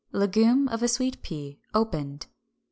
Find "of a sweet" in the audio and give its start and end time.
0.69-1.21